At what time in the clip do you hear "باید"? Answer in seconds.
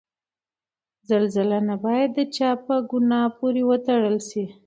1.85-2.09